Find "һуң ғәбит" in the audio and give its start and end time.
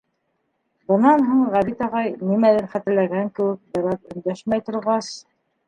1.27-1.83